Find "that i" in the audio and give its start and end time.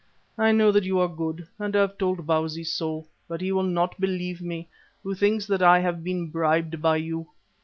5.45-5.77